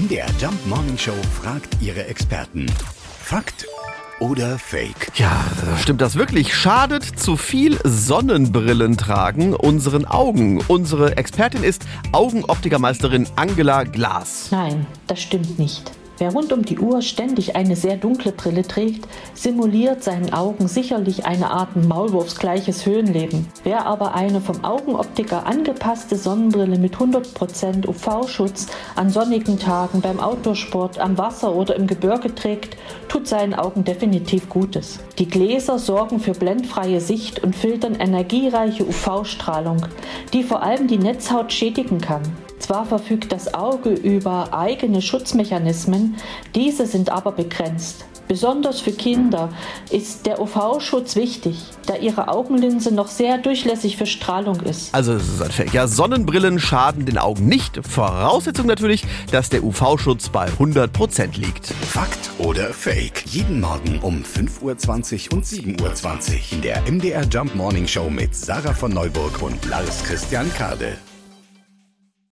MDR 0.00 0.28
Jump 0.40 0.66
Morning 0.66 0.96
Show 0.96 1.12
fragt 1.42 1.76
ihre 1.82 2.06
Experten. 2.06 2.64
Fakt 3.22 3.66
oder 4.18 4.58
Fake? 4.58 5.12
Ja, 5.16 5.30
stimmt 5.78 6.00
das 6.00 6.14
wirklich? 6.14 6.54
Schadet 6.54 7.04
zu 7.04 7.36
viel 7.36 7.78
Sonnenbrillen 7.84 8.96
tragen 8.96 9.52
unseren 9.52 10.06
Augen? 10.06 10.62
Unsere 10.68 11.18
Expertin 11.18 11.62
ist 11.62 11.84
Augenoptikermeisterin 12.12 13.26
Angela 13.36 13.82
Glas. 13.82 14.48
Nein, 14.50 14.86
das 15.06 15.20
stimmt 15.20 15.58
nicht. 15.58 15.90
Wer 16.20 16.34
rund 16.34 16.52
um 16.52 16.66
die 16.66 16.78
Uhr 16.78 17.00
ständig 17.00 17.56
eine 17.56 17.76
sehr 17.76 17.96
dunkle 17.96 18.32
Brille 18.32 18.60
trägt, 18.60 19.08
simuliert 19.32 20.04
seinen 20.04 20.34
Augen 20.34 20.68
sicherlich 20.68 21.24
eine 21.24 21.50
Art 21.50 21.76
maulwurfsgleiches 21.76 22.84
Höhenleben. 22.84 23.46
Wer 23.64 23.86
aber 23.86 24.14
eine 24.14 24.42
vom 24.42 24.62
Augenoptiker 24.62 25.46
angepasste 25.46 26.16
Sonnenbrille 26.16 26.78
mit 26.78 26.96
100% 26.96 27.88
UV-Schutz 27.88 28.66
an 28.96 29.08
sonnigen 29.08 29.58
Tagen 29.58 30.02
beim 30.02 30.20
Outdoorsport, 30.20 30.98
am 30.98 31.16
Wasser 31.16 31.56
oder 31.56 31.74
im 31.76 31.86
Gebirge 31.86 32.34
trägt, 32.34 32.76
tut 33.08 33.26
seinen 33.26 33.54
Augen 33.54 33.84
definitiv 33.84 34.50
Gutes. 34.50 35.00
Die 35.18 35.26
Gläser 35.26 35.78
sorgen 35.78 36.20
für 36.20 36.32
blendfreie 36.32 37.00
Sicht 37.00 37.42
und 37.42 37.56
filtern 37.56 37.94
energiereiche 37.94 38.86
UV-Strahlung, 38.86 39.86
die 40.34 40.42
vor 40.42 40.62
allem 40.62 40.86
die 40.86 40.98
Netzhaut 40.98 41.50
schädigen 41.50 42.02
kann. 42.02 42.20
Zwar 42.70 42.86
verfügt 42.86 43.32
das 43.32 43.52
Auge 43.52 43.90
über 43.90 44.54
eigene 44.54 45.02
Schutzmechanismen, 45.02 46.14
diese 46.54 46.86
sind 46.86 47.10
aber 47.10 47.32
begrenzt. 47.32 48.04
Besonders 48.28 48.80
für 48.80 48.92
Kinder 48.92 49.48
ist 49.90 50.24
der 50.24 50.40
UV-Schutz 50.40 51.16
wichtig, 51.16 51.64
da 51.86 51.96
ihre 51.96 52.28
Augenlinse 52.28 52.94
noch 52.94 53.08
sehr 53.08 53.38
durchlässig 53.38 53.96
für 53.96 54.06
Strahlung 54.06 54.60
ist. 54.60 54.94
Also 54.94 55.14
es 55.14 55.26
ist 55.26 55.42
ein 55.42 55.50
Fake. 55.50 55.74
Ja, 55.74 55.88
Sonnenbrillen 55.88 56.60
schaden 56.60 57.06
den 57.06 57.18
Augen 57.18 57.48
nicht. 57.48 57.84
Voraussetzung 57.84 58.66
natürlich, 58.66 59.02
dass 59.32 59.48
der 59.48 59.64
UV-Schutz 59.64 60.28
bei 60.28 60.46
100% 60.46 61.40
liegt. 61.40 61.66
Fakt 61.66 62.30
oder 62.38 62.72
Fake? 62.72 63.24
Jeden 63.26 63.60
Morgen 63.60 63.98
um 64.00 64.22
5.20 64.22 65.32
Uhr 65.32 65.38
und 65.38 65.44
7.20 65.44 65.80
Uhr 65.80 66.38
in 66.52 66.62
der 66.62 66.82
MDR 66.88 67.24
Jump 67.24 67.52
Morning 67.56 67.88
Show 67.88 68.08
mit 68.08 68.36
Sarah 68.36 68.74
von 68.74 68.92
Neuburg 68.92 69.42
und 69.42 69.68
Lars 69.68 70.04
Christian 70.04 70.48
Kade. 70.54 70.98